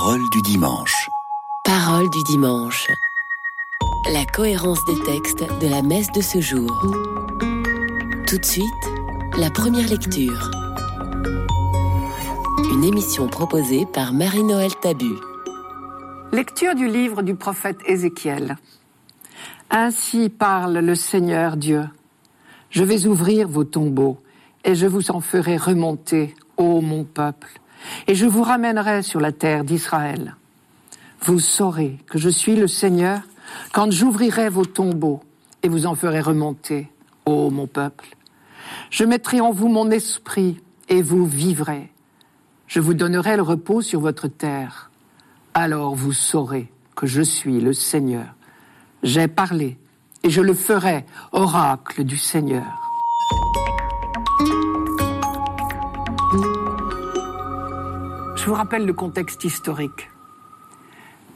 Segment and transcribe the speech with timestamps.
[0.00, 1.10] Parole du dimanche.
[1.64, 2.86] Parole du dimanche.
[4.12, 6.70] La cohérence des textes de la messe de ce jour.
[8.28, 8.84] Tout de suite,
[9.36, 10.52] la première lecture.
[12.72, 15.16] Une émission proposée par Marie-Noël Tabu.
[16.30, 18.56] Lecture du livre du prophète Ézéchiel.
[19.68, 21.82] Ainsi parle le Seigneur Dieu.
[22.70, 24.18] Je vais ouvrir vos tombeaux
[24.64, 27.48] et je vous en ferai remonter, ô mon peuple,
[28.06, 30.36] et je vous ramènerai sur la terre d'Israël.
[31.22, 33.20] Vous saurez que je suis le Seigneur
[33.72, 35.20] quand j'ouvrirai vos tombeaux
[35.62, 36.90] et vous en ferai remonter,
[37.26, 38.16] ô mon peuple.
[38.90, 41.90] Je mettrai en vous mon esprit et vous vivrez.
[42.66, 44.90] Je vous donnerai le repos sur votre terre.
[45.54, 48.34] Alors vous saurez que je suis le Seigneur.
[49.02, 49.78] J'ai parlé
[50.22, 52.87] et je le ferai, oracle du Seigneur.
[58.38, 60.08] Je vous rappelle le contexte historique.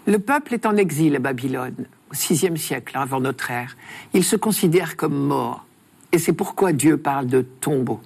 [0.06, 3.76] Le peuple est en exil à Babylone, au VIe siècle avant notre ère.
[4.15, 5.66] Il se considère comme mort.
[6.13, 8.01] Et c'est pourquoi Dieu parle de tombeau.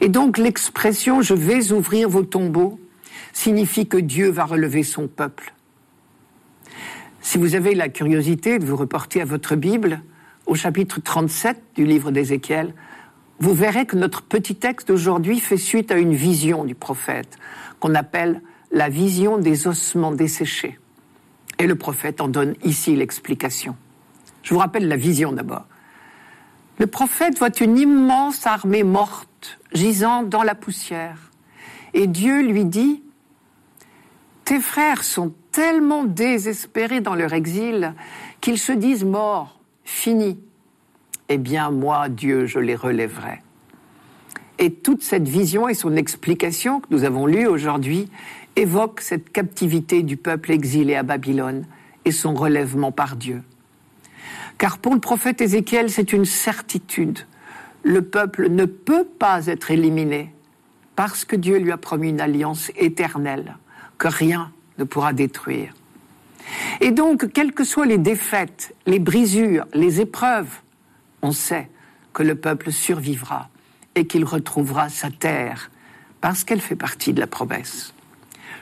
[0.00, 2.80] Et donc l'expression je vais ouvrir vos tombeaux
[3.34, 5.52] signifie que Dieu va relever son peuple.
[7.20, 10.00] Si vous avez la curiosité de vous reporter à votre Bible,
[10.46, 12.72] au chapitre 37 du livre d'Ézéchiel,
[13.40, 17.38] vous verrez que notre petit texte d'aujourd'hui fait suite à une vision du prophète
[17.80, 20.78] qu'on appelle la vision des ossements desséchés.
[21.58, 23.76] Et le prophète en donne ici l'explication.
[24.42, 25.66] Je vous rappelle la vision d'abord.
[26.78, 31.30] Le prophète voit une immense armée morte gisant dans la poussière.
[31.94, 33.02] Et Dieu lui dit,
[34.44, 37.94] Tes frères sont tellement désespérés dans leur exil
[38.40, 40.40] qu'ils se disent morts, finis.
[41.28, 43.42] Eh bien, moi, Dieu, je les relèverai.
[44.58, 48.08] Et toute cette vision et son explication que nous avons lue aujourd'hui
[48.56, 51.64] évoquent cette captivité du peuple exilé à Babylone
[52.04, 53.42] et son relèvement par Dieu.
[54.58, 57.20] Car pour le prophète Ézéchiel, c'est une certitude.
[57.82, 60.32] Le peuple ne peut pas être éliminé
[60.94, 63.56] parce que Dieu lui a promis une alliance éternelle
[63.98, 65.74] que rien ne pourra détruire.
[66.80, 70.61] Et donc, quelles que soient les défaites, les brisures, les épreuves,
[71.22, 71.68] on sait
[72.12, 73.48] que le peuple survivra
[73.94, 75.70] et qu'il retrouvera sa terre,
[76.20, 77.94] parce qu'elle fait partie de la promesse.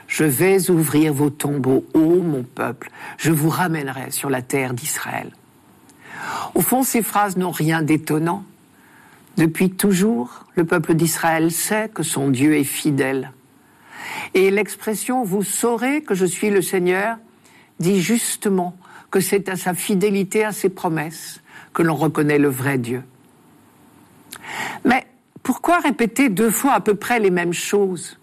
[0.07, 5.31] Je vais ouvrir vos tombeaux, ô mon peuple, je vous ramènerai sur la terre d'Israël.
[6.53, 8.43] Au fond, ces phrases n'ont rien d'étonnant.
[9.37, 13.31] Depuis toujours, le peuple d'Israël sait que son Dieu est fidèle.
[14.33, 17.17] Et l'expression Vous saurez que je suis le Seigneur
[17.79, 18.75] dit justement
[19.09, 21.41] que c'est à sa fidélité à ses promesses
[21.73, 23.03] que l'on reconnaît le vrai Dieu.
[24.85, 25.05] Mais
[25.43, 28.17] pourquoi répéter deux fois à peu près les mêmes choses?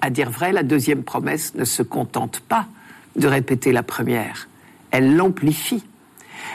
[0.00, 2.66] À dire vrai, la deuxième promesse ne se contente pas
[3.16, 4.48] de répéter la première,
[4.90, 5.84] elle l'amplifie.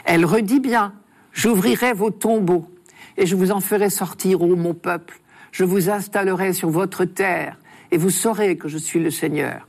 [0.06, 0.94] Elle redit bien,
[1.32, 2.70] j'ouvrirai vos tombeaux
[3.16, 5.20] et je vous en ferai sortir, ô mon peuple,
[5.52, 7.58] je vous installerai sur votre terre
[7.92, 9.68] et vous saurez que je suis le Seigneur.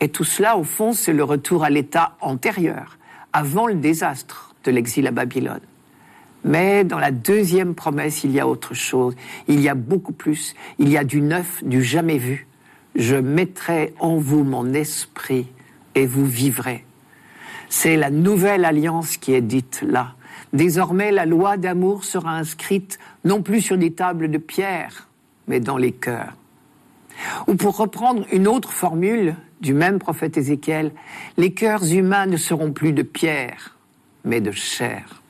[0.00, 2.98] Et tout cela, au fond, c'est le retour à l'état antérieur,
[3.32, 5.60] avant le désastre de l'exil à Babylone.
[6.44, 9.14] Mais dans la deuxième promesse, il y a autre chose.
[9.48, 10.54] Il y a beaucoup plus.
[10.78, 12.46] Il y a du neuf, du jamais vu.
[12.94, 15.48] Je mettrai en vous mon esprit
[15.94, 16.84] et vous vivrez.
[17.68, 20.14] C'est la nouvelle alliance qui est dite là.
[20.52, 25.08] Désormais, la loi d'amour sera inscrite non plus sur des tables de pierre,
[25.46, 26.34] mais dans les cœurs.
[27.46, 30.92] Ou pour reprendre une autre formule du même prophète Ézéchiel,
[31.36, 33.76] les cœurs humains ne seront plus de pierre,
[34.24, 35.22] mais de chair.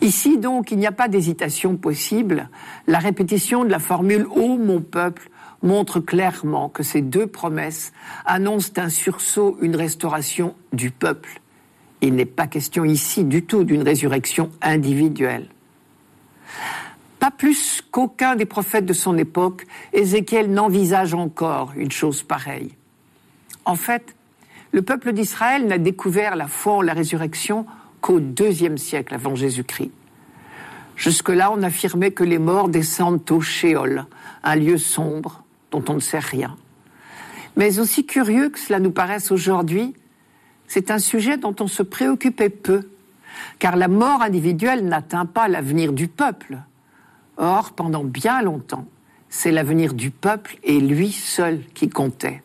[0.00, 2.48] Ici donc, il n'y a pas d'hésitation possible.
[2.86, 5.30] La répétition de la formule Ô mon peuple
[5.62, 7.92] montre clairement que ces deux promesses
[8.26, 11.40] annoncent un sursaut, une restauration du peuple.
[12.00, 15.48] Il n'est pas question ici du tout d'une résurrection individuelle.
[17.18, 22.74] Pas plus qu'aucun des prophètes de son époque, Ézéchiel n'envisage encore une chose pareille.
[23.64, 24.14] En fait,
[24.74, 27.64] le peuple d'Israël n'a découvert la foi en la résurrection
[28.00, 29.92] qu'au deuxième siècle avant Jésus-Christ.
[30.96, 34.06] Jusque-là, on affirmait que les morts descendent au Shéol,
[34.42, 36.56] un lieu sombre dont on ne sait rien.
[37.56, 39.94] Mais aussi curieux que cela nous paraisse aujourd'hui,
[40.66, 42.80] c'est un sujet dont on se préoccupait peu,
[43.60, 46.58] car la mort individuelle n'atteint pas l'avenir du peuple.
[47.36, 48.86] Or, pendant bien longtemps,
[49.28, 52.42] c'est l'avenir du peuple et lui seul qui comptait.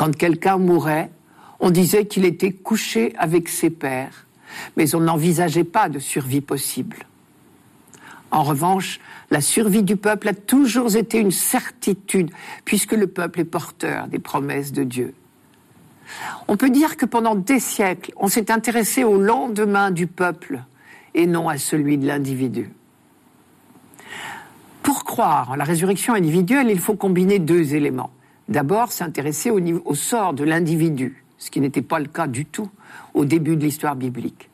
[0.00, 1.10] Quand quelqu'un mourait,
[1.58, 4.24] on disait qu'il était couché avec ses pères,
[4.78, 6.96] mais on n'envisageait pas de survie possible.
[8.30, 8.98] En revanche,
[9.30, 12.30] la survie du peuple a toujours été une certitude,
[12.64, 15.12] puisque le peuple est porteur des promesses de Dieu.
[16.48, 20.62] On peut dire que pendant des siècles, on s'est intéressé au lendemain du peuple
[21.12, 22.70] et non à celui de l'individu.
[24.82, 28.12] Pour croire en la résurrection individuelle, il faut combiner deux éléments.
[28.50, 32.68] D'abord, s'intéresser au, sort de l'individu, ce qui n'était pas le cas du tout
[33.14, 34.50] au début de l'histoire biblique.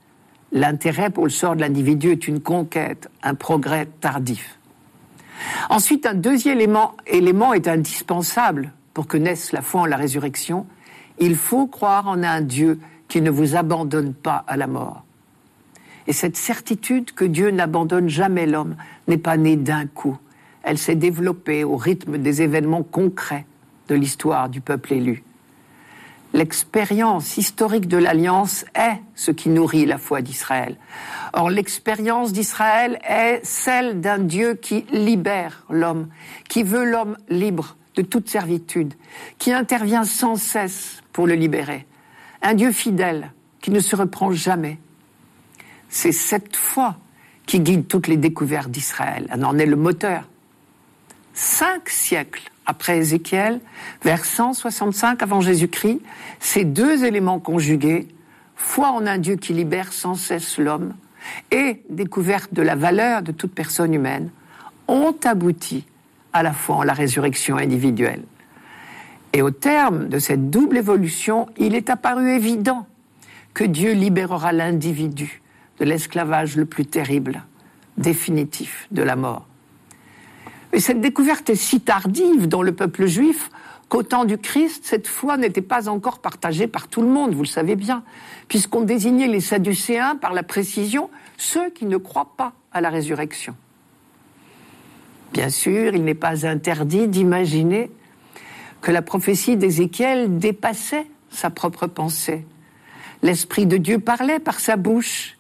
[0.53, 4.59] L'intérêt pour le sort de l'individu est une conquête, un progrès tardif.
[5.71, 10.67] Ensuite, un deuxième élément, élément est indispensable pour que naisse la foi en la résurrection.
[11.19, 12.79] Il faut croire en un Dieu
[13.09, 15.05] qui ne vous abandonne pas à la mort.
[16.07, 18.77] Et cette certitude que Dieu n'abandonne jamais l'homme
[19.09, 20.19] n'est pas née d'un coup.
[20.63, 23.47] Elle s'est développée au rythme des événements concrets
[23.89, 25.23] de l'histoire du peuple élu.
[26.33, 30.77] L'expérience historique de l'Alliance est ce qui nourrit la foi d'Israël.
[31.33, 36.09] Or, l'expérience d'Israël est celle d'un Dieu qui libère l'homme,
[36.49, 38.95] qui veut l'homme libre de toute servitude,
[39.39, 41.87] qui intervient sans cesse pour le libérer.
[42.43, 43.33] Un Dieu fidèle
[43.63, 44.79] qui ne se reprend jamais,
[45.89, 46.97] c'est cette foi
[47.47, 49.27] qui guide toutes les découvertes d'Israël.
[49.33, 50.29] Elle en est le moteur.
[51.39, 53.61] Cinq siècles après Ézéchiel,
[54.03, 56.01] vers 165 avant Jésus-Christ,
[56.41, 58.09] ces deux éléments conjugués,
[58.57, 60.95] foi en un Dieu qui libère sans cesse l'homme
[61.51, 64.31] et découverte de la valeur de toute personne humaine,
[64.89, 65.85] ont abouti
[66.33, 68.25] à la foi en la résurrection individuelle.
[69.35, 72.87] Et au terme de cette double évolution, il est apparu évident
[73.53, 75.43] que Dieu libérera l'individu
[75.81, 77.45] de l'esclavage le plus terrible,
[77.99, 79.47] définitif, de la mort.
[80.79, 83.51] Cette découverte est si tardive dans le peuple juif
[83.89, 87.43] qu'au temps du Christ, cette foi n'était pas encore partagée par tout le monde, vous
[87.43, 88.03] le savez bien,
[88.49, 91.09] puisqu'on désignait les Sadducéens par la précision
[91.39, 93.55] ceux qui ne croient pas à la résurrection.
[95.33, 97.91] Bien sûr, il n'est pas interdit d'imaginer
[98.81, 102.47] que la prophétie d'Ézéchiel dépassait sa propre pensée.
[103.23, 105.37] L'Esprit de Dieu parlait par sa bouche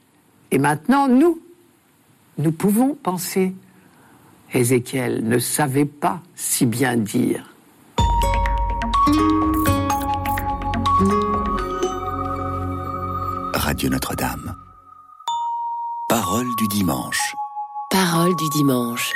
[0.50, 1.40] et maintenant, nous,
[2.38, 3.54] nous pouvons penser.
[4.52, 7.50] Ézéchiel ne savait pas si bien dire.
[13.54, 14.56] Radio Notre-Dame.
[16.08, 17.34] Parole du dimanche.
[17.90, 19.12] Parole du dimanche.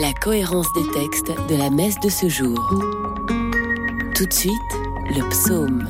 [0.00, 2.58] La cohérence des textes de la messe de ce jour.
[4.14, 4.52] Tout de suite,
[5.10, 5.88] le psaume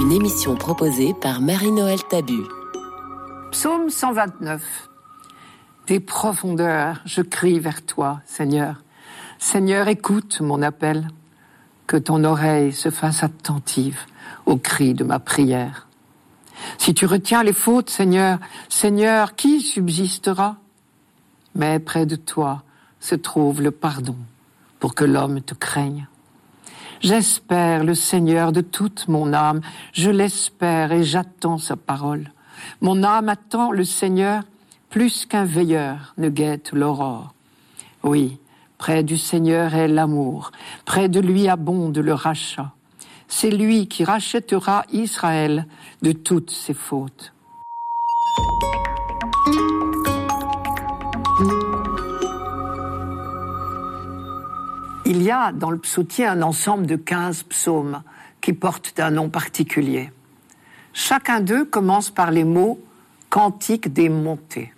[0.00, 2.44] une émission proposée par Marie-Noël Tabu.
[3.50, 4.87] Psaume 129.
[5.88, 8.82] Des profondeurs, je crie vers toi, Seigneur.
[9.38, 11.08] Seigneur, écoute mon appel.
[11.86, 13.98] Que ton oreille se fasse attentive
[14.44, 15.88] au cri de ma prière.
[16.76, 18.38] Si tu retiens les fautes, Seigneur,
[18.68, 20.56] Seigneur, qui subsistera?
[21.54, 22.64] Mais près de toi
[23.00, 24.16] se trouve le pardon
[24.80, 26.06] pour que l'homme te craigne.
[27.00, 29.62] J'espère le Seigneur de toute mon âme,
[29.94, 32.30] je l'espère et j'attends sa parole.
[32.82, 34.42] Mon âme attend le Seigneur
[34.90, 37.34] plus qu'un veilleur ne guette l'aurore.
[38.02, 38.38] Oui,
[38.78, 40.52] près du Seigneur est l'amour,
[40.84, 42.72] près de lui abonde le rachat.
[43.28, 45.66] C'est lui qui rachètera Israël
[46.02, 47.32] de toutes ses fautes.
[55.04, 58.02] Il y a dans le psautier un ensemble de 15 psaumes
[58.40, 60.10] qui portent un nom particulier.
[60.92, 62.80] Chacun d'eux commence par les mots
[63.30, 64.72] cantique des montées.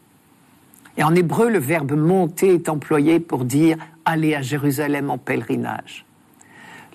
[0.97, 6.04] Et en hébreu, le verbe monter est employé pour dire aller à Jérusalem en pèlerinage.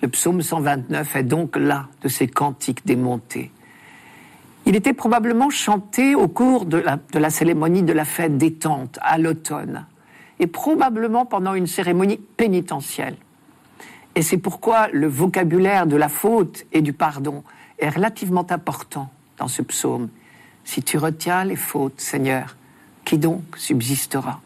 [0.02, 3.50] Le psaume 129 est donc là de ces cantiques des montées.
[4.66, 8.52] Il était probablement chanté au cours de la, de la cérémonie de la fête des
[8.52, 9.86] tentes à l'automne
[10.38, 13.16] et probablement pendant une cérémonie pénitentielle.
[14.16, 17.44] Et c'est pourquoi le vocabulaire de la faute et du pardon
[17.78, 20.08] est relativement important dans ce psaume.
[20.64, 22.56] Si tu retiens les fautes, Seigneur,
[23.06, 24.42] qui donc subsistera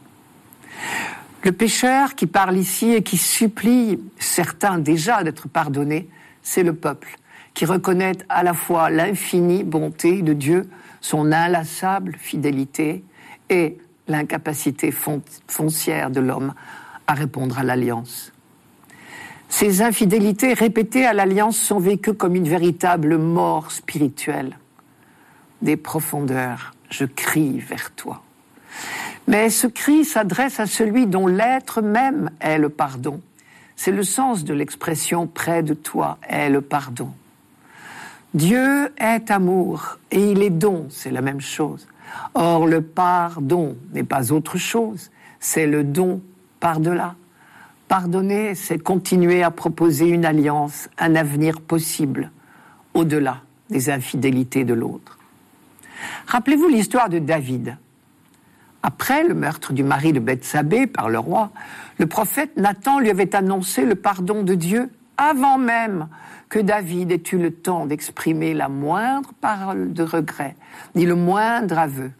[1.42, 6.08] Le pécheur qui parle ici et qui supplie certains déjà d'être pardonnés,
[6.42, 7.16] c'est le peuple,
[7.54, 10.68] qui reconnaît à la fois l'infinie bonté de Dieu,
[11.00, 13.02] son inlassable fidélité
[13.48, 16.52] et l'incapacité foncière de l'homme
[17.06, 18.32] à répondre à l'alliance.
[19.48, 24.58] Ces infidélités répétées à l'alliance sont vécues comme une véritable mort spirituelle.
[25.62, 28.22] Des profondeurs, je crie vers toi.
[29.26, 33.20] Mais ce cri s'adresse à celui dont l'être même est le pardon.
[33.76, 37.12] C'est le sens de l'expression près de toi est le pardon.
[38.34, 41.88] Dieu est amour et il est don, c'est la même chose.
[42.34, 45.10] Or, le pardon n'est pas autre chose,
[45.40, 46.20] c'est le don
[46.60, 47.14] par-delà.
[47.88, 52.30] Pardonner, c'est continuer à proposer une alliance, un avenir possible,
[52.94, 55.18] au-delà des infidélités de l'autre.
[56.26, 57.76] Rappelez-vous l'histoire de David.
[58.82, 61.50] Après le meurtre du mari de Bethsabée par le roi,
[61.98, 66.08] le prophète Nathan lui avait annoncé le pardon de Dieu avant même
[66.48, 70.56] que David ait eu le temps d'exprimer la moindre parole de regret,
[70.94, 72.10] ni le moindre aveu.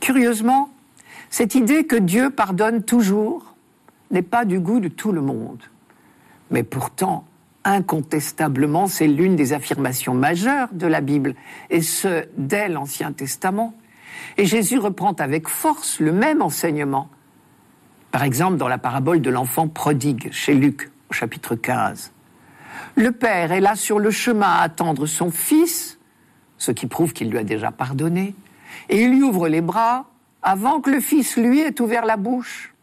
[0.00, 0.70] Curieusement,
[1.30, 3.54] cette idée que Dieu pardonne toujours
[4.10, 5.62] n'est pas du goût de tout le monde.
[6.50, 7.24] Mais pourtant,
[7.64, 11.34] incontestablement, c'est l'une des affirmations majeures de la Bible,
[11.70, 13.74] et ce, dès l'Ancien Testament.
[14.36, 17.08] Et Jésus reprend avec force le même enseignement.
[18.10, 22.12] Par exemple, dans la parabole de l'enfant prodigue, chez Luc, au chapitre 15.
[22.96, 25.98] Le Père est là sur le chemin à attendre son Fils,
[26.58, 28.34] ce qui prouve qu'il lui a déjà pardonné,
[28.88, 30.06] et il lui ouvre les bras
[30.42, 32.74] avant que le Fils lui ait ouvert la bouche.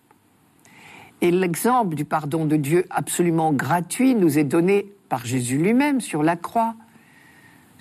[1.21, 6.23] Et l'exemple du pardon de Dieu absolument gratuit nous est donné par Jésus lui-même sur
[6.23, 6.73] la croix.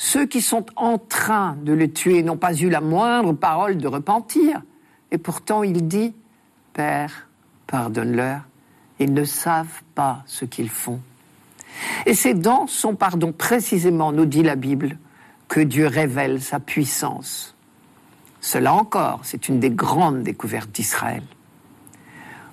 [0.03, 3.87] Ceux qui sont en train de le tuer n'ont pas eu la moindre parole de
[3.87, 4.63] repentir.
[5.11, 6.15] Et pourtant il dit,
[6.73, 7.29] Père,
[7.67, 8.41] pardonne-leur,
[8.99, 11.01] ils ne savent pas ce qu'ils font.
[12.07, 14.97] Et c'est dans son pardon précisément, nous dit la Bible,
[15.49, 17.55] que Dieu révèle sa puissance.
[18.41, 21.25] Cela encore, c'est une des grandes découvertes d'Israël.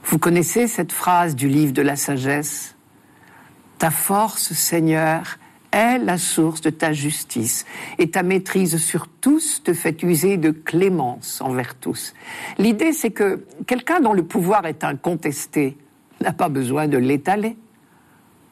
[0.04, 2.76] Vous connaissez cette phrase du livre de la sagesse
[3.78, 5.38] Ta force, Seigneur,
[5.72, 7.66] est la source de ta justice,
[7.98, 12.14] et ta maîtrise sur tous te fait user de clémence envers tous.
[12.58, 15.78] L'idée, c'est que quelqu'un dont le pouvoir est incontesté
[16.22, 17.58] n'a pas besoin de l'étaler.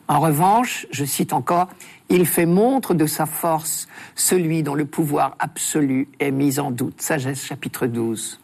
[0.07, 1.69] En revanche, je cite encore,
[2.09, 7.01] il fait montre de sa force celui dont le pouvoir absolu est mis en doute.
[7.01, 8.39] Sagesse chapitre 12.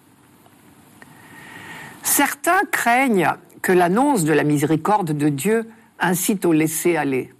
[2.01, 7.31] Certains craignent que l'annonce de la miséricorde de Dieu incite au laisser-aller.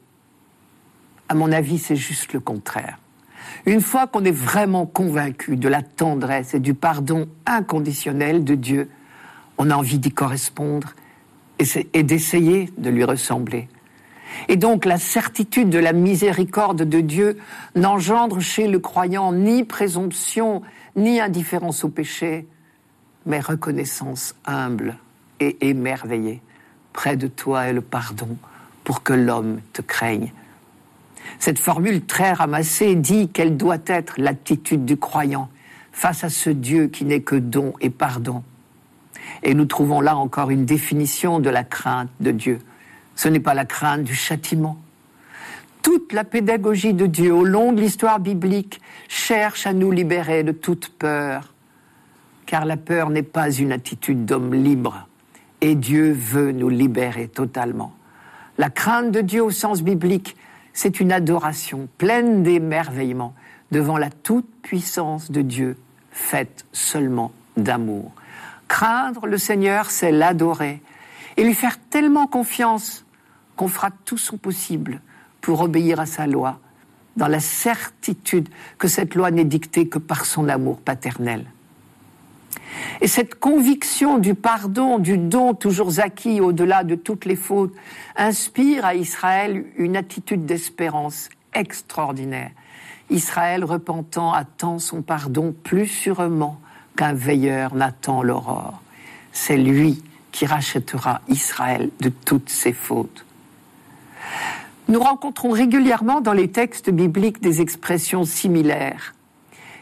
[1.32, 3.00] À mon avis, c'est juste le contraire.
[3.66, 8.90] Une fois qu'on est vraiment convaincu de la tendresse et du pardon inconditionnel de Dieu,
[9.58, 10.90] on a envie d'y correspondre
[11.58, 13.70] et d'essayer de lui ressembler.
[14.50, 17.38] Et donc la certitude de la miséricorde de Dieu
[17.76, 20.64] n'engendre chez le croyant ni présomption,
[20.98, 22.46] ni indifférence au péché,
[23.26, 24.98] mais reconnaissance humble
[25.40, 26.42] et émerveillée.
[26.92, 28.36] Près de toi est le pardon
[28.84, 30.34] pour que l'homme te craigne.
[31.40, 35.50] Cette formule très ramassée dit quelle doit être l'attitude du croyant
[35.92, 38.44] face à ce Dieu qui n'est que don et pardon.
[39.44, 42.60] Et nous trouvons là encore une définition de la crainte de Dieu.
[43.16, 44.78] Ce n'est pas la crainte du châtiment.
[45.82, 50.52] Toute la pédagogie de Dieu au long de l'histoire biblique cherche à nous libérer de
[50.52, 51.54] toute peur,
[52.46, 55.08] car la peur n'est pas une attitude d'homme libre,
[55.60, 57.94] et Dieu veut nous libérer totalement.
[58.60, 60.36] La crainte de Dieu au sens biblique,
[60.74, 63.34] c'est une adoration pleine d'émerveillement
[63.72, 65.78] devant la toute-puissance de Dieu,
[66.12, 68.12] faite seulement d'amour.
[68.68, 70.82] Craindre le Seigneur, c'est l'adorer
[71.38, 73.06] et lui faire tellement confiance
[73.56, 75.02] qu'on fera tout son possible
[75.42, 76.60] pour obéir à sa loi,
[77.18, 81.46] dans la certitude que cette loi n'est dictée que par son amour paternel.
[83.02, 87.74] Et cette conviction du pardon, du don toujours acquis au-delà de toutes les fautes,
[88.16, 92.52] inspire à Israël une attitude d'espérance extraordinaire.
[93.10, 96.60] Israël repentant attend son pardon plus sûrement
[96.96, 98.82] qu'un veilleur n'attend l'aurore.
[99.34, 103.26] C'est lui qui rachètera Israël de toutes ses fautes.
[104.88, 109.14] Nous rencontrons régulièrement dans les textes bibliques des expressions similaires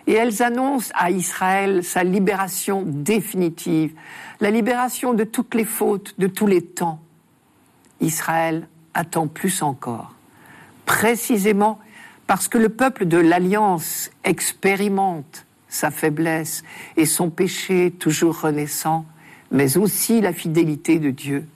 [0.09, 3.93] et elles annoncent à Israël sa libération définitive,
[4.39, 6.99] la libération de toutes les fautes, de tous les temps.
[8.01, 10.15] Israël attend plus encore,
[10.87, 11.77] précisément
[12.25, 16.63] parce que le peuple de l'Alliance expérimente sa faiblesse
[16.97, 19.05] et son péché toujours renaissant,
[19.51, 21.47] mais aussi la fidélité de Dieu.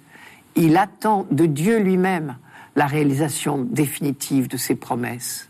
[0.55, 2.35] Il attend de Dieu lui-même
[2.75, 5.49] la réalisation définitive de ses promesses.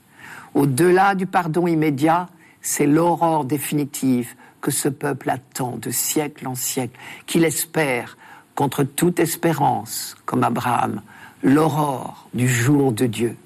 [0.54, 2.30] Au-delà du pardon immédiat,
[2.64, 8.18] c'est l'aurore définitive que ce peuple attend de siècle en siècle, qu'il espère
[8.56, 11.02] contre toute espérance, comme Abraham,
[11.44, 13.38] l'aurore du jour de Dieu.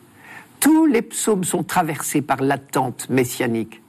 [0.59, 3.81] Tous les psaumes sont traversés par l'attente messianique.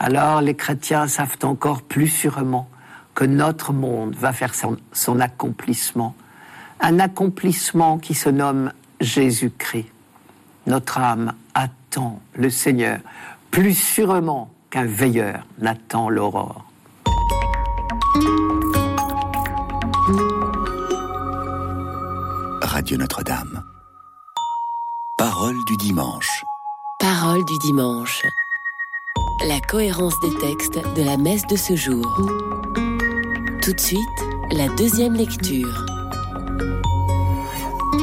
[0.00, 2.68] Alors les chrétiens savent encore plus sûrement
[3.14, 6.16] que notre monde va faire son, son accomplissement,
[6.80, 9.86] un accomplissement qui se nomme Jésus-Christ.
[10.66, 12.98] Notre âme attend le Seigneur
[13.54, 16.64] plus sûrement qu'un veilleur n'attend l'aurore.
[22.62, 23.62] Radio Notre-Dame.
[25.16, 26.44] Parole du dimanche.
[26.98, 28.26] Parole du dimanche.
[29.46, 32.04] La cohérence des textes de la messe de ce jour.
[33.62, 34.00] Tout de suite,
[34.50, 35.86] la deuxième lecture.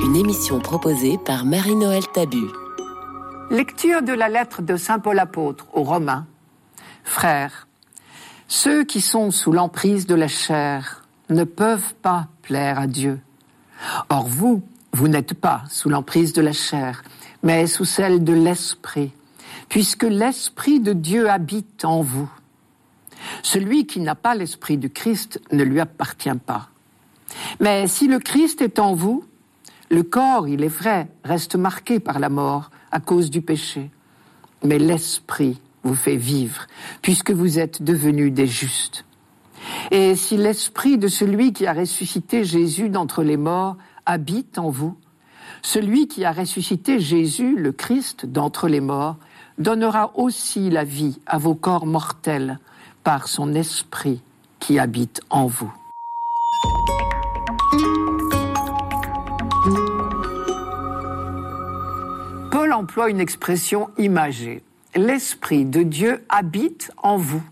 [0.01, 2.47] Une émission proposée par Marie-Noël Tabu.
[3.51, 6.25] Lecture de la lettre de Saint Paul apôtre aux Romains.
[7.03, 7.67] Frères,
[8.47, 13.19] ceux qui sont sous l'emprise de la chair ne peuvent pas plaire à Dieu.
[14.07, 17.03] Or vous, vous n'êtes pas sous l'emprise de la chair,
[17.43, 19.11] mais sous celle de l'Esprit,
[19.67, 22.31] puisque l'Esprit de Dieu habite en vous.
[23.43, 26.69] Celui qui n'a pas l'Esprit du Christ ne lui appartient pas.
[27.59, 29.25] Mais si le Christ est en vous,
[29.89, 33.89] le corps, il est vrai, reste marqué par la mort à cause du péché,
[34.63, 36.67] mais l'Esprit vous fait vivre,
[37.01, 39.05] puisque vous êtes devenus des justes.
[39.91, 44.97] Et si l'esprit de celui qui a ressuscité Jésus d'entre les morts habite en vous,
[45.61, 49.17] celui qui a ressuscité Jésus, le Christ, d'entre les morts,
[49.57, 52.59] donnera aussi la vie à vos corps mortels
[53.03, 54.21] par son esprit
[54.59, 55.71] qui habite en vous.
[62.81, 64.63] Emploie une expression imagée.
[64.95, 67.43] L'esprit de Dieu habite en vous.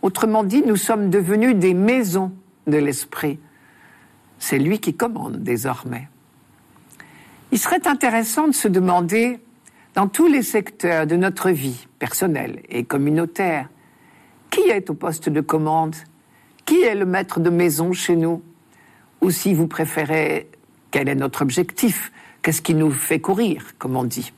[0.00, 2.32] Autrement dit, nous sommes devenus des maisons
[2.66, 3.38] de l'Esprit.
[4.38, 6.08] C'est lui qui commande désormais.
[7.52, 9.38] Il serait intéressant de se demander,
[9.94, 13.68] dans tous les secteurs de notre vie, personnelle et communautaire,
[14.50, 15.94] qui est au poste de commande?
[16.64, 18.42] Qui est le maître de maison chez nous?
[19.20, 20.48] Ou si vous préférez,
[20.90, 22.12] quel est notre objectif?
[22.40, 24.32] Qu'est-ce qui nous fait courir, comme on dit?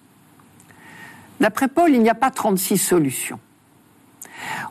[1.40, 3.40] D'après Paul, il n'y a pas 36 solutions.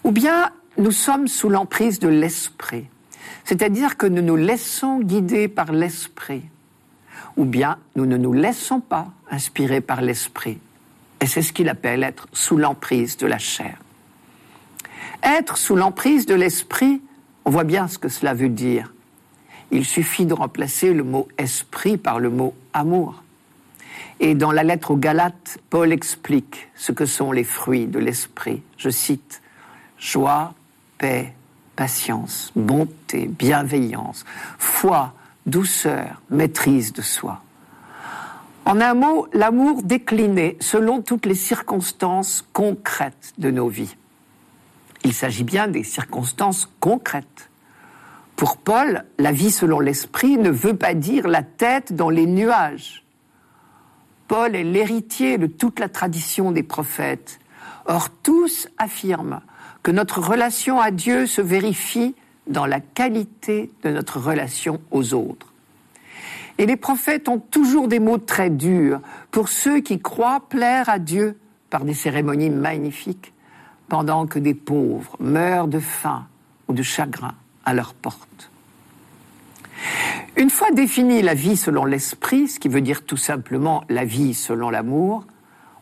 [0.04, 2.88] Ou bien nous sommes sous l'emprise de l'esprit,
[3.44, 6.44] c'est-à-dire que nous nous laissons guider par l'esprit,
[7.38, 10.60] ou bien nous ne nous laissons pas inspirer par l'esprit.
[11.22, 13.78] Et c'est ce qu'il appelle être sous l'emprise de la chair.
[15.24, 17.02] Être sous l'emprise de l'esprit,
[17.46, 18.94] on voit bien ce que cela veut dire.
[19.72, 23.24] Il suffit de remplacer le mot esprit par le mot amour.
[24.20, 28.62] Et dans la lettre aux Galates, Paul explique ce que sont les fruits de l'esprit.
[28.78, 29.42] Je cite,
[29.98, 30.54] joie,
[30.98, 31.34] paix,
[31.76, 34.26] patience, bonté, bienveillance,
[34.58, 35.14] foi,
[35.46, 37.42] douceur, maîtrise de soi.
[38.66, 43.96] En un mot, l'amour décliné selon toutes les circonstances concrètes de nos vies.
[45.04, 47.52] Il s'agit bien des circonstances concrètes.
[48.36, 53.05] Pour Paul, la vie selon l'esprit ne veut pas dire la tête dans les nuages.
[54.28, 57.40] Paul est l'héritier de toute la tradition des prophètes.
[57.86, 59.42] Or, tous affirment
[59.84, 62.16] que notre relation à Dieu se vérifie
[62.48, 65.54] dans la qualité de notre relation aux autres.
[66.58, 71.00] Et les prophètes ont toujours des mots très durs pour ceux qui croient plaire à
[71.00, 71.38] Dieu
[71.70, 73.34] par des cérémonies magnifiques,
[73.90, 76.26] pendant que des pauvres meurent de faim
[76.68, 77.36] ou de chagrin
[77.66, 78.50] à leur porte.
[80.38, 84.34] Une fois définie la vie selon l'esprit, ce qui veut dire tout simplement la vie
[84.34, 85.26] selon l'amour,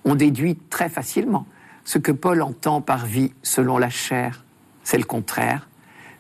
[0.06, 1.46] on déduit très facilement
[1.84, 4.44] ce que Paul entend par vie selon la chair,
[4.84, 5.68] c'est le contraire,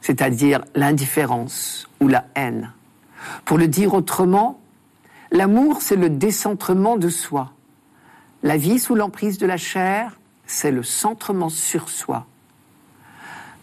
[0.02, 2.72] c'est-à-dire l'indifférence ou la haine.
[3.46, 4.60] Pour le dire autrement,
[5.32, 7.54] l'amour, c'est le décentrement de soi.
[8.42, 12.28] La vie sous l'emprise de la chair, c'est le centrement sur soi.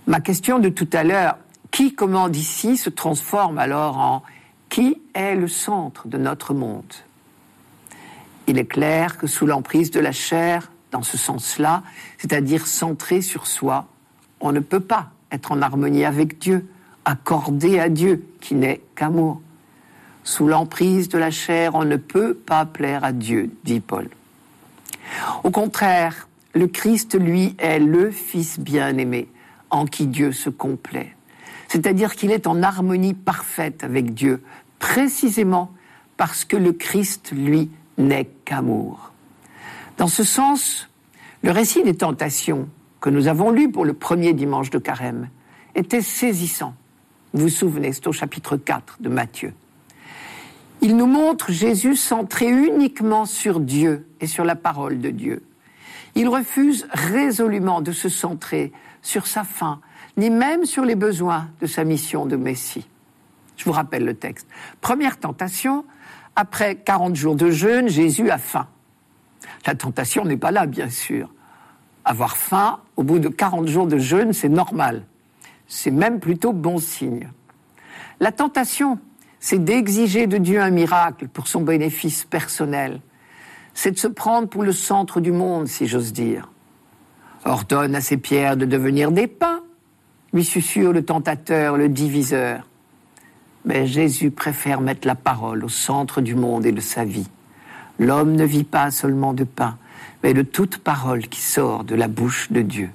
[0.06, 1.37] Ma question de tout à l'heure,
[1.70, 4.22] qui commande ici, se transforme alors en
[4.68, 6.94] qui est le centre de notre monde?
[8.46, 11.83] Il est clair que sous l'emprise de la chair, dans ce sens-là,
[12.18, 13.87] c'est-à-dire centré sur soi,
[14.40, 16.68] on ne peut pas être en harmonie avec Dieu,
[17.04, 19.40] accordé à Dieu, qui n'est qu'amour.
[20.24, 24.09] Sous l'emprise de la chair, on ne peut pas plaire à Dieu, dit Paul.
[25.44, 29.28] Au contraire, le Christ, lui, est le Fils bien-aimé,
[29.70, 31.14] en qui Dieu se complaît.
[31.70, 34.42] C'est-à-dire qu'il est en harmonie parfaite avec Dieu,
[34.80, 35.70] précisément
[36.16, 39.12] parce que le Christ, lui, n'est qu'amour.
[39.96, 40.90] Dans ce sens,
[41.44, 42.68] le récit des tentations
[43.00, 45.28] que nous avons lu pour le premier dimanche de carême
[45.76, 46.74] était saisissant.
[47.35, 49.54] Vous vous souvenez, c'est au chapitre 4 de Matthieu.
[50.80, 55.44] Il nous montre Jésus centré uniquement sur Dieu et sur la parole de Dieu.
[56.16, 59.80] Il refuse résolument de se centrer sur sa fin,
[60.20, 62.87] ni même sur les besoins de sa mission de Messie.
[63.56, 64.46] Je vous rappelle le texte.
[64.83, 65.87] Première tentation,
[66.37, 68.68] après 40 jours de jeûne, Jésus a faim.
[69.66, 71.33] La tentation n'est pas là, bien sûr.
[72.04, 75.04] Avoir faim au bout de 40 jours de jeûne, c'est normal.
[75.66, 77.30] C'est même plutôt bon signe.
[78.20, 78.98] La tentation,
[79.38, 83.00] c'est d'exiger de Dieu un miracle pour son bénéfice personnel.
[83.72, 86.50] C'est de se prendre pour le centre du monde, si j'ose dire.
[87.46, 89.62] Ordonne à ces pierres de devenir des pains,
[90.33, 92.66] lui le tentateur, le diviseur.
[93.64, 97.29] Mais Jésus préfère mettre la parole au centre du monde et de sa vie.
[97.99, 99.77] L'homme ne vit pas seulement de pain,
[100.23, 102.90] mais de toute parole qui sort de la bouche de Dieu.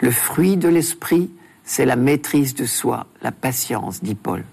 [0.00, 1.30] Le fruit de l'esprit,
[1.64, 4.44] c'est la maîtrise de soi, la patience, dit Paul.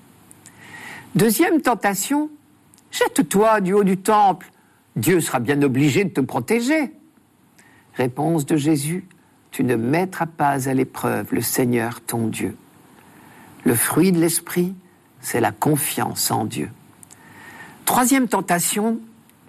[1.15, 2.30] Deuxième tentation,
[2.92, 4.52] jette-toi du haut du temple,
[4.96, 6.92] Dieu sera bien obligé de te protéger.
[7.96, 9.06] Réponse de Jésus,
[9.51, 12.55] tu ne mettras pas à l'épreuve le Seigneur ton Dieu.
[13.63, 14.73] Le fruit de l'esprit,
[15.21, 16.69] c'est la confiance en Dieu.
[17.85, 18.99] Troisième tentation,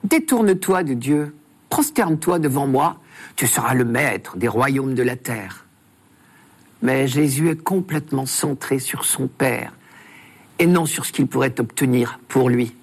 [0.04, 1.34] détourne-toi de Dieu,
[1.68, 2.98] prosterne-toi devant moi,
[3.36, 5.66] tu seras le maître des royaumes de la terre.
[6.82, 9.72] Mais Jésus est complètement centré sur son Père
[10.58, 12.74] et non sur ce qu'il pourrait obtenir pour lui.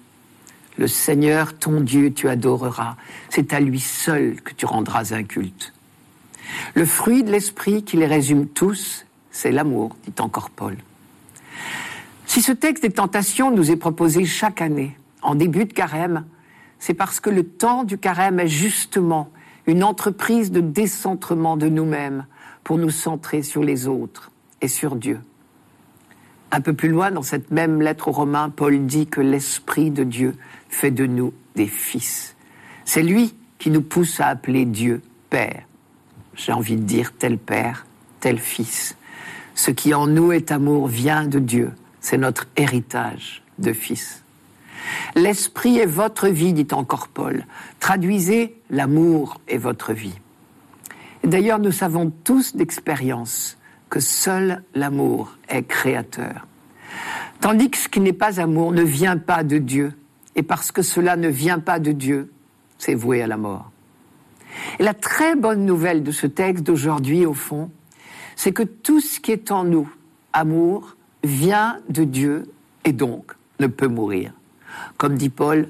[0.76, 2.96] Le Seigneur, ton Dieu, tu adoreras.
[3.28, 5.72] C'est à lui seul que tu rendras un culte.
[6.74, 10.76] Le fruit de l'esprit qui les résume tous, c'est l'amour, dit encore Paul.
[12.26, 16.24] Si ce texte des tentations nous est proposé chaque année, en début de carême,
[16.78, 19.30] c'est parce que le temps du carême est justement
[19.66, 22.26] une entreprise de décentrement de nous-mêmes
[22.64, 24.30] pour nous centrer sur les autres
[24.60, 25.20] et sur Dieu.
[26.50, 30.04] Un peu plus loin, dans cette même lettre aux Romains, Paul dit que l'Esprit de
[30.04, 30.34] Dieu
[30.68, 32.34] fait de nous des fils.
[32.84, 35.67] C'est lui qui nous pousse à appeler Dieu Père.
[36.38, 37.84] J'ai envie de dire tel Père,
[38.20, 38.96] tel Fils.
[39.54, 44.24] Ce qui en nous est amour vient de Dieu c'est notre héritage de fils.
[45.14, 47.44] L'esprit est votre vie, dit encore Paul.
[47.80, 50.18] Traduisez, l'amour est votre vie.
[51.22, 53.58] D'ailleurs, nous savons tous d'expérience
[53.90, 56.46] que seul l'amour est créateur.
[57.40, 59.92] Tandis que ce qui n'est pas amour ne vient pas de Dieu.
[60.34, 62.32] Et parce que cela ne vient pas de Dieu,
[62.78, 63.70] c'est voué à la mort.
[64.78, 67.70] La très bonne nouvelle de ce texte d'aujourd'hui, au fond,
[68.36, 69.90] c'est que tout ce qui est en nous,
[70.32, 72.50] amour, vient de Dieu
[72.84, 74.32] et donc ne peut mourir.
[74.96, 75.68] Comme dit Paul,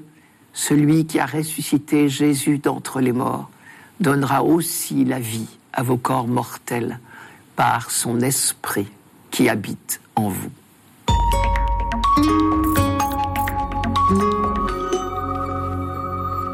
[0.53, 3.49] celui qui a ressuscité Jésus d'entre les morts
[3.99, 6.99] donnera aussi la vie à vos corps mortels
[7.55, 8.87] par son esprit
[9.31, 10.51] qui habite en vous.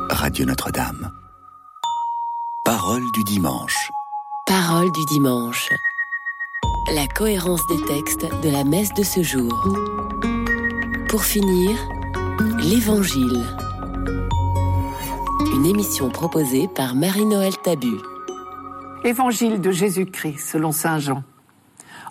[0.09, 1.11] Radio Notre-Dame.
[2.65, 3.91] Parole du dimanche.
[4.47, 5.69] Parole du dimanche
[6.95, 9.67] la cohérence des textes de la messe de ce jour.
[11.07, 11.77] Pour finir,
[12.57, 13.43] l'Évangile.
[15.53, 17.97] Une émission proposée par Marie-Noël Tabu.
[19.03, 21.23] Évangile de Jésus-Christ selon Saint Jean.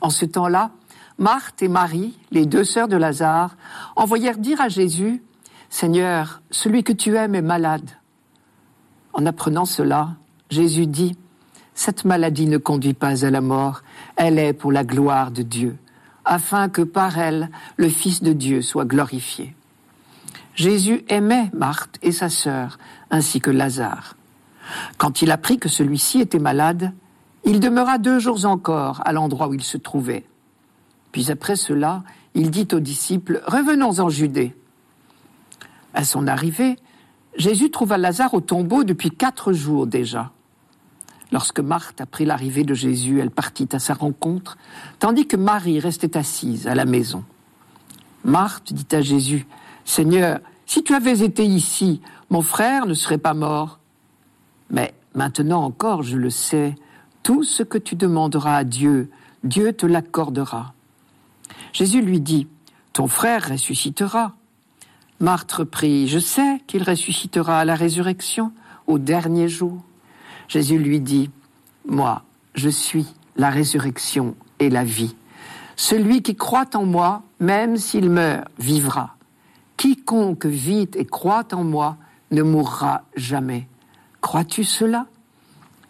[0.03, 0.71] En ce temps-là,
[1.19, 3.57] Marthe et Marie, les deux sœurs de Lazare,
[3.97, 5.21] envoyèrent dire à Jésus,
[5.69, 7.91] Seigneur, celui que tu aimes est malade.
[9.15, 10.11] En apprenant cela,
[10.55, 11.17] Jésus dit,
[11.75, 13.83] cette maladie ne conduit pas à la mort,
[14.15, 15.77] elle est pour la gloire de Dieu,
[16.25, 19.57] afin que par elle le Fils de Dieu soit glorifié.
[20.55, 22.79] Jésus aimait Marthe et sa sœur,
[23.11, 24.15] ainsi que Lazare.
[24.97, 26.93] Quand il apprit que celui-ci était malade,
[27.45, 30.25] il demeura deux jours encore à l'endroit où il se trouvait.
[31.11, 34.55] Puis après cela, il dit aux disciples, Revenons en Judée.
[35.95, 36.77] À son arrivée,
[37.37, 40.31] Jésus trouva Lazare au tombeau depuis quatre jours déjà.
[41.33, 44.57] Lorsque Marthe apprit l'arrivée de Jésus, elle partit à sa rencontre,
[44.99, 47.25] tandis que Marie restait assise à la maison.
[48.25, 49.47] Marthe dit à Jésus,
[49.85, 53.79] Seigneur, si tu avais été ici, mon frère ne serait pas mort.
[54.71, 56.75] Mais maintenant encore, je le sais,
[57.23, 59.11] tout ce que tu demanderas à Dieu,
[59.43, 60.75] Dieu te l'accordera.
[61.73, 62.47] Jésus lui dit,
[62.93, 64.35] Ton frère ressuscitera.
[65.21, 68.53] Marthe reprit, Je sais qu'il ressuscitera à la résurrection,
[68.87, 69.83] au dernier jour.
[70.49, 71.31] Jésus lui dit,
[71.87, 72.23] Moi,
[72.55, 75.15] je suis la résurrection et la vie.
[75.77, 79.17] Celui qui croit en moi, même s'il meurt, vivra.
[79.77, 81.97] Quiconque vit et croit en moi
[82.31, 83.67] ne mourra jamais.
[84.21, 85.07] Crois-tu cela?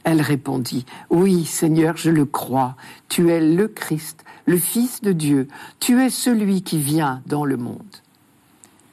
[0.05, 2.77] Elle répondit, Oui, Seigneur, je le crois.
[3.09, 5.49] Tu es le Christ, le Fils de Dieu.
[5.81, 7.83] Tu es celui qui vient dans le monde.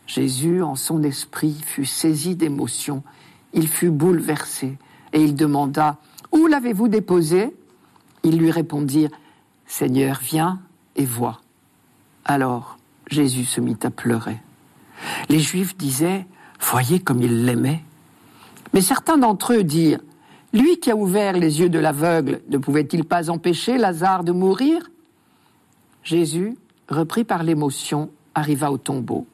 [0.07, 3.03] Jésus, en son esprit, fut saisi d'émotion.
[3.53, 4.77] Il fut bouleversé
[5.13, 5.97] et il demanda
[6.31, 7.55] Où l'avez-vous déposé?
[8.23, 9.11] Ils lui répondirent
[9.65, 10.59] Seigneur, viens
[10.95, 11.41] et vois.
[12.25, 14.37] Alors Jésus se mit à pleurer.
[15.29, 16.25] Les Juifs disaient
[16.59, 17.81] Voyez comme il l'aimait.
[18.73, 20.01] Mais certains d'entre eux dirent
[20.53, 24.89] Lui qui a ouvert les yeux de l'aveugle, ne pouvait-il pas empêcher Lazare de mourir?
[26.03, 26.55] Jésus,
[26.89, 29.25] repris par l'émotion, arriva au tombeau.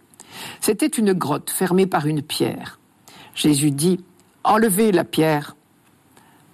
[0.60, 2.80] C'était une grotte fermée par une pierre.
[3.36, 4.00] Jésus dit
[4.44, 5.56] Enlevez la pierre.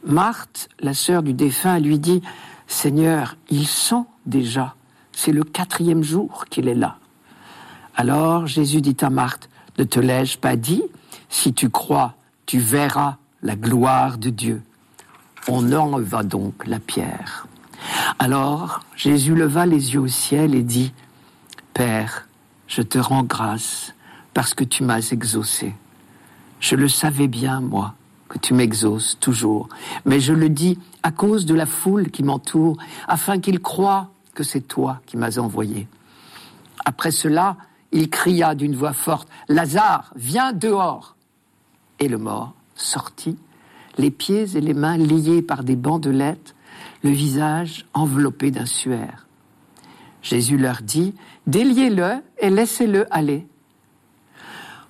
[0.05, 2.21] Marthe, la sœur du défunt, lui dit
[2.67, 4.75] Seigneur, il sent déjà.
[5.11, 6.97] C'est le quatrième jour qu'il est là.
[7.95, 10.83] Alors Jésus dit à Marthe Ne te l'ai-je pas dit?
[11.29, 14.61] Si tu crois, tu verras la gloire de Dieu.
[15.47, 17.47] On enleva donc la pierre.
[18.19, 20.93] Alors Jésus leva les yeux au ciel et dit
[21.73, 22.27] Père,
[22.67, 23.93] je te rends grâce
[24.33, 25.75] parce que tu m'as exaucé.
[26.59, 27.93] Je le savais bien, moi,
[28.39, 29.69] tu m'exauces toujours,
[30.05, 34.43] mais je le dis à cause de la foule qui m'entoure, afin qu'ils croient que
[34.43, 35.87] c'est toi qui m'as envoyé.
[36.85, 37.57] Après cela,
[37.91, 41.15] il cria d'une voix forte, Lazare, viens dehors.
[41.99, 43.37] Et le mort sortit,
[43.97, 46.55] les pieds et les mains liés par des bandelettes,
[47.03, 49.27] le visage enveloppé d'un suaire.
[50.21, 51.13] Jésus leur dit,
[51.45, 53.45] Déliez-le et laissez-le aller.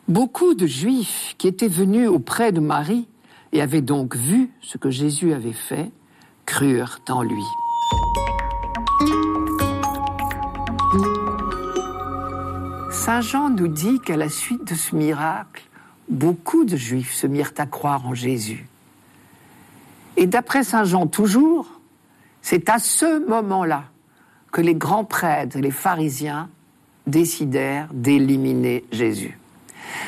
[0.07, 3.07] Beaucoup de Juifs qui étaient venus auprès de Marie
[3.53, 5.91] et avaient donc vu ce que Jésus avait fait,
[6.45, 7.43] crurent en lui.
[12.91, 15.63] Saint Jean nous dit qu'à la suite de ce miracle,
[16.09, 18.67] beaucoup de Juifs se mirent à croire en Jésus.
[20.17, 21.79] Et d'après Saint Jean toujours,
[22.41, 23.85] c'est à ce moment-là
[24.51, 26.49] que les grands prêtres et les pharisiens
[27.07, 29.37] décidèrent d'éliminer Jésus.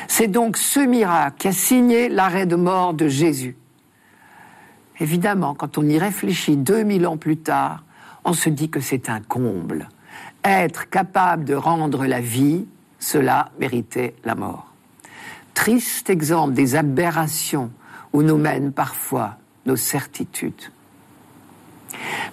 [0.08, 3.56] C'est donc ce miracle qui a signé l'arrêt de mort de Jésus.
[4.98, 7.84] Évidemment, quand on y réfléchit 2000 ans plus tard,
[8.24, 9.88] on se dit que c'est un comble.
[10.44, 12.66] Être capable de rendre la vie,
[12.98, 14.72] cela méritait la mort.
[15.54, 17.70] Triste exemple des aberrations
[18.12, 20.72] où nous mènent parfois nos certitudes.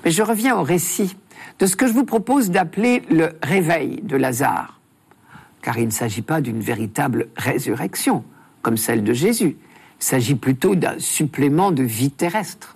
[0.03, 1.15] Mais je reviens au récit
[1.59, 4.79] de ce que je vous propose d'appeler le réveil de Lazare,
[5.63, 8.23] car il ne s'agit pas d'une véritable résurrection,
[8.62, 9.56] comme celle de Jésus.
[9.99, 12.76] Il s'agit plutôt d'un supplément de vie terrestre.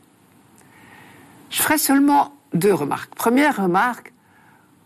[1.49, 3.13] Je ferai seulement deux remarques.
[3.13, 4.13] Première remarque,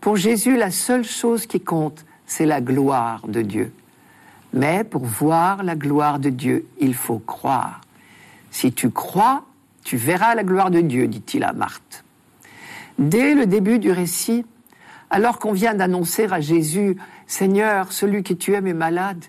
[0.00, 3.72] pour Jésus, la seule chose qui compte, c'est la gloire de Dieu.
[4.52, 7.80] Mais pour voir la gloire de Dieu, il faut croire.
[8.50, 9.44] Si tu crois,
[9.84, 12.04] tu verras la gloire de Dieu, dit-il à Marthe.
[12.98, 14.44] Dès le début du récit,
[15.12, 16.96] alors qu'on vient d'annoncer à Jésus,
[17.26, 19.22] Seigneur, celui que tu aimes est malade,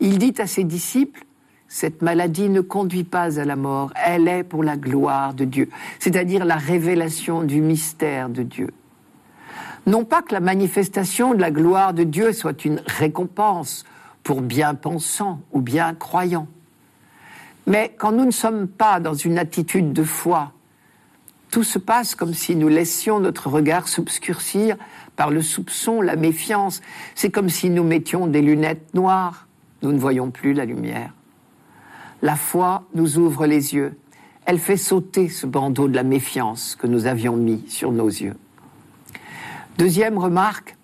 [0.00, 1.24] il dit à ses disciples,
[1.68, 5.68] cette maladie ne conduit pas à la mort, elle est pour la gloire de Dieu,
[5.98, 8.70] c'est-à-dire la révélation du mystère de Dieu.
[9.86, 13.84] Non pas que la manifestation de la gloire de Dieu soit une récompense
[14.22, 16.48] pour bien pensants ou bien croyants,
[17.66, 20.52] mais quand nous ne sommes pas dans une attitude de foi,
[21.50, 24.76] tout se passe comme si nous laissions notre regard s'obscurcir
[25.16, 26.82] par le soupçon, la méfiance.
[27.14, 29.48] C'est comme si nous mettions des lunettes noires.
[29.82, 31.12] Nous ne voyons plus la lumière.
[32.22, 33.98] La foi nous ouvre les yeux.
[34.44, 38.36] Elle fait sauter ce bandeau de la méfiance que nous avions mis sur nos yeux.
[39.76, 40.76] Deuxième remarque,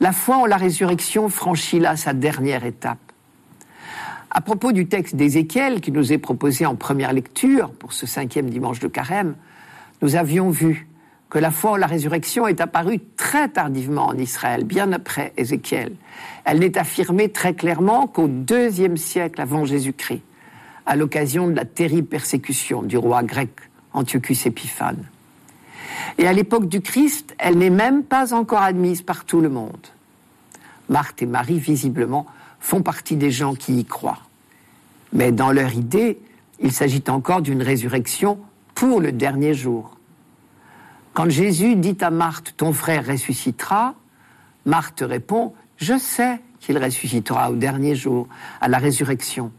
[0.00, 2.98] la foi en la résurrection franchit là sa dernière étape.
[4.30, 8.50] À propos du texte d'Ézéchiel qui nous est proposé en première lecture pour ce cinquième
[8.50, 9.34] dimanche de carême,
[10.02, 10.88] nous avions vu
[11.28, 15.92] que la foi en la résurrection est apparue très tardivement en Israël, bien après Ézéchiel.
[16.44, 20.22] Elle n'est affirmée très clairement qu'au deuxième siècle avant Jésus-Christ,
[20.86, 23.50] à l'occasion de la terrible persécution du roi grec
[23.92, 25.04] Antiochus Épiphane.
[26.18, 29.86] Et à l'époque du Christ, elle n'est même pas encore admise par tout le monde.
[30.88, 32.26] Marthe et Marie, visiblement,
[32.60, 34.20] font partie des gens qui y croient.
[35.12, 36.18] Mais dans leur idée,
[36.60, 38.38] il s'agit encore d'une résurrection
[38.74, 39.95] pour le dernier jour.
[41.16, 43.94] Quand Jésus dit à Marthe, ton frère ressuscitera,
[44.66, 48.28] Marthe répond, je sais qu'il ressuscitera au dernier jour,
[48.60, 49.50] à la résurrection.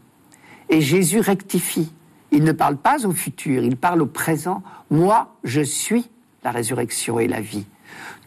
[0.68, 1.92] Et Jésus rectifie.
[2.30, 4.62] Il ne parle pas au futur, il parle au présent.
[4.92, 6.08] Moi, je suis
[6.44, 7.66] la résurrection et la vie.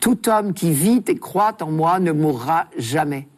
[0.01, 3.29] Tout homme qui vit et croit en moi ne mourra jamais.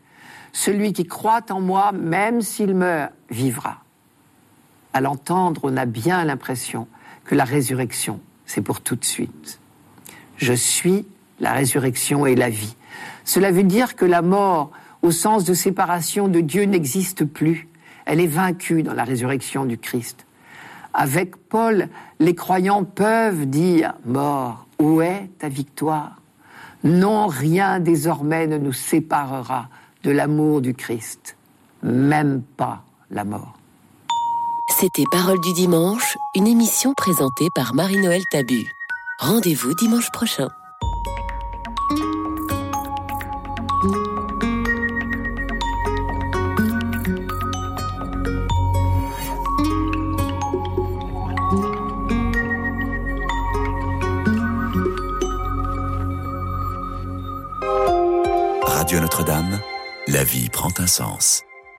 [0.53, 3.83] Celui qui croit en moi, même s'il meurt, vivra.
[4.91, 6.87] À l'entendre, on a bien l'impression
[7.25, 9.59] que la résurrection, c'est pour tout de suite.
[10.37, 11.05] Je suis
[11.39, 12.75] la résurrection et la vie.
[13.25, 17.67] Cela veut dire que la mort, au sens de séparation de Dieu, n'existe plus.
[18.05, 20.25] Elle est vaincue dans la résurrection du Christ.
[20.93, 21.87] Avec Paul,
[22.19, 26.19] les croyants peuvent dire, mort, où est ta victoire?
[26.83, 29.69] Non, rien désormais ne nous séparera
[30.03, 31.37] de l'amour du Christ,
[31.81, 33.53] même pas la mort.
[34.69, 38.65] C'était Parole du dimanche, une émission présentée par Marie-Noël Tabu.
[39.19, 40.49] Rendez-vous dimanche prochain.
[58.65, 59.59] Radio Notre-Dame,
[60.07, 61.43] la vie prend un sens.